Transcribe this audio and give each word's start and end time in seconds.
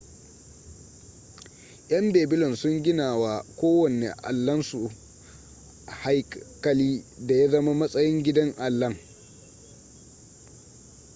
yan 1.91 2.05
babylon 2.13 2.55
sun 2.55 2.83
gina 2.83 3.17
wa 3.19 3.33
kowanne 3.57 4.07
allansu 4.29 4.79
haikali 6.01 7.03
da 7.27 7.33
ya 7.35 7.49
zama 7.49 7.73
matsayin 7.73 8.23
gidan 8.23 8.53
allan 8.57 8.95